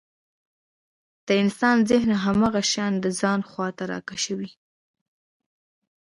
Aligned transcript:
د 1.27 1.29
انسان 1.43 1.77
ذهن 1.89 2.11
هماغه 2.25 2.61
شيان 2.71 2.93
د 3.03 3.05
ځان 3.19 3.39
خواته 3.49 3.83
راکشوي. 3.91 4.51